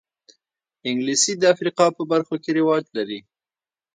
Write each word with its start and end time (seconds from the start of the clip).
انګلیسي 0.89 1.33
د 1.37 1.43
افریقا 1.53 1.85
په 1.97 2.03
برخو 2.11 2.35
کې 2.43 2.49
رواج 2.59 2.83
لري 2.97 3.19